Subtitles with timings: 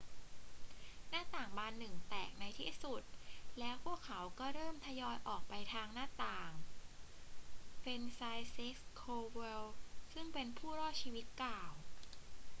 [1.09, 3.03] หน้าต่างบานหนึ่งแตกในที่สุด
[3.59, 6.51] แล้วพวกเขาก็เริ่มทยอยออกไปทางหน้าต่าง
[7.83, 9.61] franciszek kowal
[10.13, 11.71] ซึ่งเป็นผู้รอดชีวิตกล่าว